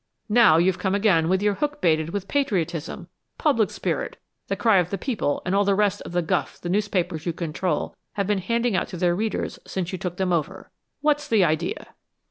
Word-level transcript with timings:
Now 0.29 0.57
you've 0.57 0.79
come 0.79 0.95
again 0.95 1.29
with 1.29 1.43
your 1.43 1.53
hook 1.53 1.79
baited 1.79 2.09
with 2.09 2.27
patriotism, 2.27 3.07
public 3.37 3.69
spirit, 3.69 4.17
the 4.47 4.55
cry 4.55 4.77
of 4.79 4.89
the 4.89 4.97
people 4.97 5.43
and 5.45 5.53
all 5.53 5.63
the 5.63 5.75
rest 5.75 6.01
of 6.01 6.11
the 6.11 6.23
guff 6.23 6.59
the 6.59 6.69
newspapers 6.69 7.27
you 7.27 7.33
control 7.33 7.95
have 8.13 8.25
been 8.25 8.39
handing 8.39 8.75
out 8.75 8.87
to 8.87 8.97
their 8.97 9.15
readers 9.15 9.59
since 9.67 9.91
you 9.91 9.99
took 9.99 10.17
them 10.17 10.33
over. 10.33 10.71
What's 11.01 11.27
the 11.27 11.43
idea?" 11.43 11.93